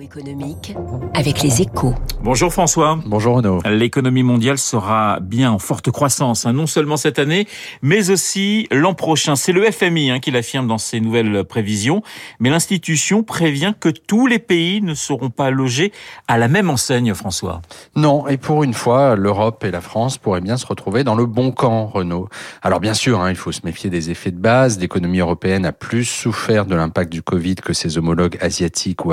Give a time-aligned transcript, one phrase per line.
[0.00, 0.76] Économique
[1.14, 1.94] avec les échos.
[2.22, 3.00] Bonjour François.
[3.04, 3.60] Bonjour Renaud.
[3.68, 7.48] L'économie mondiale sera bien en forte croissance, hein, non seulement cette année,
[7.82, 9.34] mais aussi l'an prochain.
[9.34, 12.02] C'est le FMI hein, qui l'affirme dans ses nouvelles prévisions,
[12.38, 15.92] mais l'institution prévient que tous les pays ne seront pas logés
[16.28, 17.60] à la même enseigne, François.
[17.96, 21.26] Non, et pour une fois, l'Europe et la France pourraient bien se retrouver dans le
[21.26, 22.28] bon camp, Renaud.
[22.62, 24.78] Alors bien sûr, hein, il faut se méfier des effets de base.
[24.78, 29.12] L'économie européenne a plus souffert de l'impact du Covid que ses homologues asiatiques ou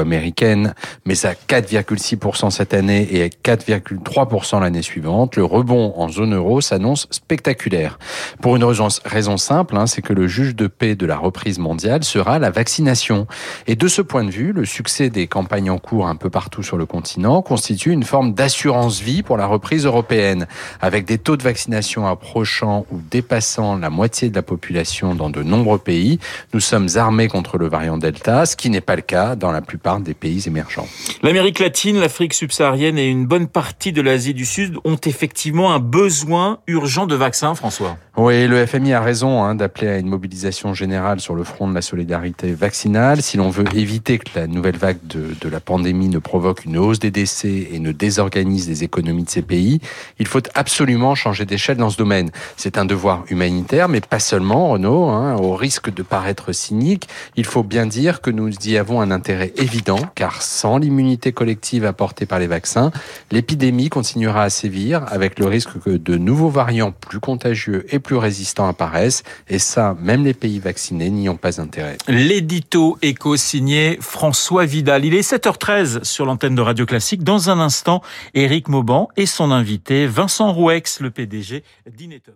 [1.05, 6.62] mais à 4,6% cette année et à 4,3% l'année suivante, le rebond en zone euro
[6.62, 7.99] s'annonce spectaculaire.
[8.41, 12.04] Pour une raison simple, hein, c'est que le juge de paix de la reprise mondiale
[12.04, 13.27] sera la vaccination.
[13.68, 16.63] Et de ce point de vue, le succès des campagnes en cours un peu partout
[16.63, 20.48] sur le continent constitue une forme d'assurance vie pour la reprise européenne,
[20.82, 25.44] avec des taux de vaccination approchant ou dépassant la moitié de la population dans de
[25.44, 26.20] nombreux pays.
[26.54, 29.62] Nous sommes armés contre le variant Delta, ce qui n'est pas le cas dans la
[29.62, 30.88] plupart des pays émergents.
[31.22, 35.80] L'Amérique latine, l'Afrique subsaharienne et une bonne partie de l'Asie du Sud ont effectivement un
[35.80, 37.98] besoin urgent de vaccins, François.
[38.16, 41.74] Oui, le FMI a raison hein, d'appeler à une mobilisation générale sur le front de
[41.74, 43.22] la solidarité vaccinale.
[43.24, 46.77] Si l'on veut éviter que la nouvelle vague de, de, la pandémie ne provoque une
[46.77, 49.79] hausse des décès et ne désorganise les économies de ces pays,
[50.20, 52.29] il faut absolument changer d'échelle dans ce domaine.
[52.55, 55.10] C'est un devoir humanitaire, mais pas seulement, Renaud.
[55.10, 59.12] Hein, au risque de paraître cynique, il faut bien dire que nous y avons un
[59.12, 62.93] intérêt évident, car sans l'immunité collective apportée par les vaccins,
[63.29, 68.16] l'épidémie continuera à sévir avec le risque que de nouveaux variants plus contagieux et plus
[68.16, 69.24] résistants apparaissent.
[69.50, 71.97] Et ça, même les pays vaccinés n'y ont pas intérêt.
[72.07, 75.03] L'édito éco signé François Vidal.
[75.03, 77.25] Il est 7h13 sur l'antenne de Radio Classique.
[77.25, 78.01] Dans un instant,
[78.34, 82.35] Éric Mauban et son invité Vincent Rouex, le PDG d'Inetum.